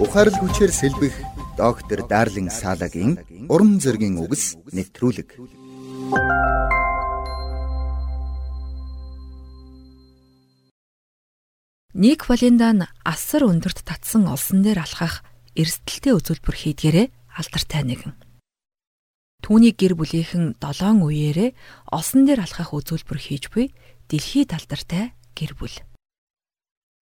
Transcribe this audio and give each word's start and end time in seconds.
Ухаарл 0.00 0.32
хүчээр 0.32 0.72
сэлбэх 0.72 1.12
доктор 1.60 2.00
Дарлин 2.08 2.48
Салагийн 2.48 3.20
уран 3.52 3.76
зөгийн 3.84 4.16
үгс 4.16 4.56
нэвтрүүлэг. 4.72 5.36
Ник 11.92 12.20
Валендан 12.24 12.88
асар 13.04 13.44
өндөрт 13.44 13.84
татсан 13.84 14.24
олсон 14.24 14.64
дээр 14.64 14.80
алхах 14.88 15.20
эрсдэлтэй 15.52 16.16
үзүүлбэр 16.16 16.56
хийдгээрээ 16.56 17.06
алдартай 17.36 17.84
нэгэн. 17.84 18.16
Түүний 19.44 19.76
гэр 19.76 20.00
бүлийнхэн 20.00 20.56
7 20.64 21.04
үеэрээ 21.04 21.52
олсон 21.92 22.24
дээр 22.24 22.40
алхах 22.48 22.72
үзүүлбэр 22.72 23.20
хийж 23.20 23.52
буй 23.52 23.76
дэлхийд 24.08 24.56
алдартай 24.56 25.12
гэр 25.36 25.52
бүл. 25.60 25.76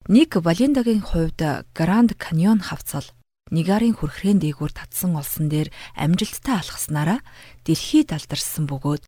Ник 0.08 0.36
Валендагийн 0.36 1.02
хувьд 1.02 1.66
Гранд 1.74 2.14
Каньон 2.14 2.62
хавцал 2.62 3.02
Нигарын 3.50 3.90
хүрхрэн 3.98 4.38
дээгүүр 4.38 4.70
татсан 4.70 5.18
олсон 5.18 5.50
дээр 5.50 5.74
амжилттай 5.98 6.62
алхаснараа 6.62 7.26
дэлхийд 7.66 8.14
алдарсан 8.14 8.70
бөгөөд 8.70 9.02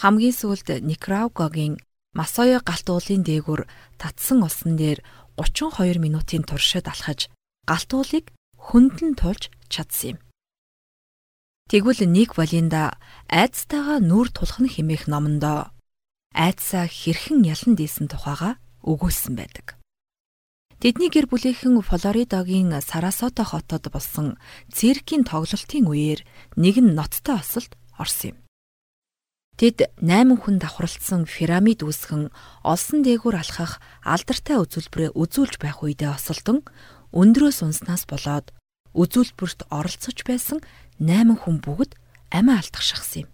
хамгийн 0.00 0.32
сүүлд 0.32 0.80
Никарагуагийн 0.80 1.76
Масоё 2.16 2.64
галт 2.64 2.88
уулын 2.88 3.20
дээгүүр 3.20 3.68
татсан 4.00 4.40
олсон 4.48 4.80
дээр 4.80 5.04
32 5.36 6.00
минутын 6.00 6.48
туршид 6.48 6.88
алхаж 6.88 7.28
галт 7.68 7.90
уулыг 7.92 8.32
хөндлөн 8.56 9.20
тулж 9.20 9.52
чадсан 9.68 10.16
юм. 10.16 10.18
Тэгвэл 11.68 12.08
Ник 12.08 12.40
Валинда 12.40 12.96
айцтайгаа 13.28 14.00
нүүр 14.00 14.32
тулхна 14.32 14.72
хэмээх 14.72 15.04
номондоо 15.04 15.68
айцаа 16.32 16.88
хэрхэн 16.88 17.44
ялан 17.44 17.76
дийсэн 17.76 18.08
тухайга 18.08 18.56
өгүүлсэн 18.88 19.36
байдаг. 19.36 19.76
Тэдний 20.84 21.08
гэр 21.08 21.32
бүлийнхэн 21.32 21.80
Флоридагийн 21.80 22.68
Сарасота 22.84 23.40
хотод 23.40 23.88
болсон 23.88 24.36
циркийн 24.68 25.24
тоглолтын 25.24 25.88
үеэр 25.88 26.20
нэгэн 26.60 26.92
ноцтой 26.92 27.40
осолд 27.40 27.72
орсон 27.96 28.36
юм. 28.36 28.38
Тэд 29.56 29.88
8 30.04 30.36
хүн 30.44 30.60
давхралцсан 30.60 31.24
пирамид 31.24 31.80
үүсгэн 31.80 32.28
олсон 32.68 33.00
дээгүүр 33.00 33.32
алхах 33.32 33.80
алдартай 34.04 34.60
үзүүлбэрээ 34.60 35.16
үзүүлж 35.16 35.56
байх 35.56 35.80
үедээ 35.80 36.20
осолдон 36.20 36.60
өндрөөс 37.16 37.64
унснаас 37.64 38.04
болоод 38.04 38.52
үзүүлбэрт 38.92 39.64
оролцож 39.72 40.20
байсан 40.28 40.60
8 41.00 41.48
хүн 41.48 41.64
бүгд 41.64 41.96
амиа 42.28 42.60
алдах 42.60 42.84
шахсан 42.84 43.24
юм. 43.24 43.28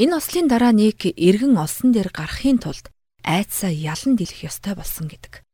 Энэ 0.00 0.16
ослын 0.16 0.48
дараа 0.48 0.72
нэг 0.72 1.12
эргэн 1.12 1.60
олсон 1.60 1.92
дээр 1.92 2.08
гарахын 2.08 2.56
тулд 2.56 2.88
айцаа 3.20 3.68
ялан 3.68 4.16
дэлэх 4.16 4.48
ёстой 4.48 4.72
болсон 4.72 5.12
гэдэг. 5.12 5.44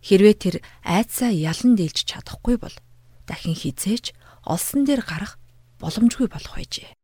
Хэрвээ 0.00 0.34
тэр 0.40 0.56
айцаа 0.80 1.28
ялан 1.28 1.76
дийлж 1.76 2.08
чадахгүй 2.08 2.56
бол 2.56 2.72
дахин 3.28 3.52
хизээч 3.52 4.16
олсон 4.48 4.88
дээр 4.88 5.04
гарах 5.04 5.36
боломжгүй 5.80 6.28
болох 6.32 6.56
байжээ. 6.56 6.96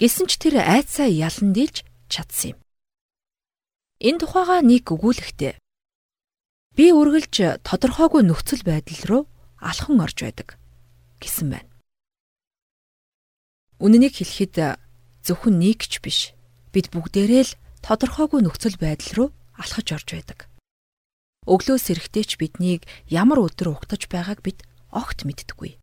Гэсэн 0.00 0.26
ч 0.28 0.40
тэр 0.40 0.60
айцаа 0.60 1.08
ялан 1.08 1.52
дийлж 1.52 1.84
чадсан 2.08 2.56
юм. 2.56 2.58
Энэ 4.00 4.20
тухайга 4.20 4.60
нэг 4.60 4.84
өгүүлэхтэй. 4.92 5.56
Би 6.76 6.92
үргэлж 6.92 7.64
тодорхойгүй 7.64 8.22
нөхцөл 8.24 8.60
байдал 8.60 9.02
руу 9.08 9.22
алхан 9.56 9.96
орж 10.04 10.20
байдаг 10.20 10.60
гэсэн 11.20 11.48
байна. 11.48 11.72
Үнэнийг 13.80 14.20
хэлэхэд 14.20 14.76
зөвхөн 15.24 15.56
нэгч 15.56 16.00
биш. 16.04 16.36
Бид 16.72 16.92
бүгдээрээ 16.92 17.44
л 17.48 17.56
тодорхойгүй 17.80 18.44
нөхцөл 18.44 18.76
байдал 18.76 19.12
руу 19.16 19.28
алхаж 19.56 19.88
орж 19.96 20.08
байдаг. 20.12 20.38
Өглөөс 21.46 21.94
эрэхтэй 21.94 22.24
ч 22.26 22.36
биднийг 22.42 22.82
ямар 23.06 23.38
өдөр 23.38 23.78
угтаж 23.78 24.10
байгааг 24.10 24.42
бид 24.42 24.66
огт 24.90 25.22
мэддэггүй. 25.22 25.78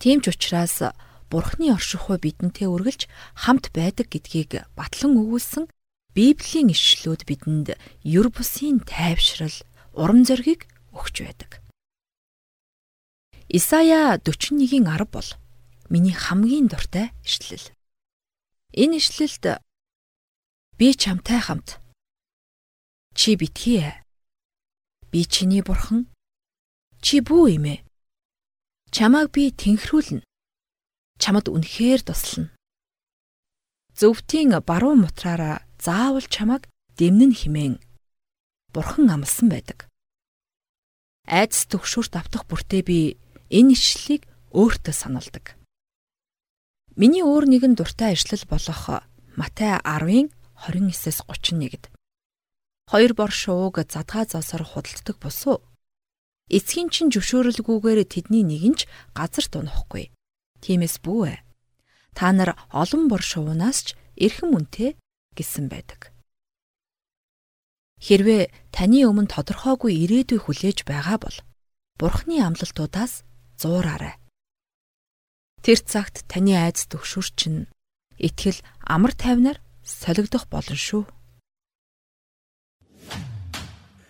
Тийм 0.00 0.24
ч 0.24 0.32
учраас 0.32 0.96
Бурхны 1.30 1.70
оршихуй 1.70 2.18
бидэнтэй 2.18 2.66
үргэлж 2.66 3.06
хамт 3.46 3.70
байдаг 3.70 4.10
гэдгийг 4.10 4.66
батлан 4.74 5.14
өгүүлсэн 5.14 5.70
Библийн 6.10 6.74
ишлүүд 6.74 7.22
бидэнд 7.22 7.78
юр 8.02 8.34
бусын 8.34 8.82
тайвшрал, 8.82 9.54
урам 9.94 10.26
зориг 10.26 10.66
өгч 10.90 11.22
байдаг. 11.22 11.62
Исая 13.46 14.18
41-ийн 14.18 14.90
10 14.90 15.06
бол 15.06 15.28
миний 15.86 16.16
хамгийн 16.16 16.66
дуртай 16.66 17.14
ишлэл. 17.22 17.70
Энэ 18.74 18.98
ишлэлд 18.98 19.62
би 20.78 20.94
чамтай 20.98 21.38
хамт 21.38 21.78
чи 23.14 23.38
битгий 23.38 23.86
Би 25.10 25.26
чиний 25.26 25.62
бурхан. 25.66 26.06
Чи 27.02 27.18
бүү 27.18 27.58
юм 27.58 27.66
ээ. 27.66 27.82
Чамааг 28.94 29.34
би 29.34 29.50
тэнхрүүлнэ. 29.50 30.22
Чамд 31.18 31.50
үнэхээр 31.50 32.06
туслана. 32.06 32.54
Зөвхтийн 33.98 34.54
баруун 34.62 35.02
мутраараа 35.02 35.66
заавал 35.82 36.22
чамааг 36.30 36.70
дэмнэн 36.94 37.34
химэн 37.34 37.74
бурхан 38.70 39.10
амласан 39.10 39.50
байдаг. 39.50 39.90
Айдас 41.26 41.66
төгшөөрт 41.66 42.14
автах 42.14 42.46
бүртээ 42.46 42.82
би 42.86 42.98
энэ 43.50 43.74
ишлэлийг 43.74 44.30
өөртөө 44.54 44.94
саналдаг. 44.94 45.58
Миний 46.94 47.26
өөр 47.26 47.50
нэгэн 47.50 47.74
дуртай 47.74 48.14
ишлэл 48.14 48.46
болох 48.46 49.02
Матай 49.34 49.74
10-ын 49.82 50.30
29-с 50.54 51.26
31-д 51.26 51.90
хоёр 52.90 53.12
бор 53.14 53.30
шууг 53.30 53.78
задгаа 53.86 54.26
зоосоор 54.26 54.64
худалддаг 54.66 55.16
босуу. 55.22 55.62
Эцгийн 56.50 56.90
чин 56.90 57.14
зөвшөөрөлгүйгээр 57.14 58.02
тэдний 58.10 58.42
нэг 58.42 58.62
нь 58.66 58.78
ч 58.78 58.90
газар 59.14 59.46
дунохгүй. 59.46 60.10
Тиймээс 60.58 60.98
бүү 60.98 61.22
ээ. 61.30 61.38
Та 62.18 62.34
нар 62.34 62.58
олон 62.74 63.06
бор 63.06 63.22
шуунаас 63.22 63.78
ч 63.86 63.88
эрхэм 64.18 64.50
үнэтэй 64.58 64.98
гэсэн 65.38 65.70
байдаг. 65.70 66.10
Хэрвээ 68.02 68.50
таны 68.74 69.06
өмнө 69.06 69.30
тодорхойгүй 69.30 69.94
ирээдүй 70.02 70.42
хүлээж 70.42 70.82
байгаа 70.82 71.18
бол 71.22 71.36
Бурхны 72.00 72.42
амлалтуудаас 72.42 73.22
зуураарай. 73.60 74.18
Тэр 75.62 75.78
цагт 75.84 76.24
таны 76.26 76.56
айдас 76.58 76.88
төгшүр 76.90 77.28
чинь 77.38 77.68
итгэл 78.18 78.58
амар 78.82 79.12
тайвнаар 79.14 79.62
солигдох 79.84 80.48
болно 80.48 80.74
шүү. 80.74 81.04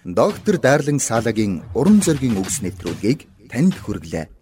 Доктор 0.05 0.57
Дарлин 0.57 0.97
Салагийн 0.97 1.61
уран 1.77 2.01
зөгийн 2.01 2.41
үгс 2.41 2.65
нэвтрүүлгийг 2.65 3.29
танд 3.53 3.77
хүргэлээ. 3.77 4.40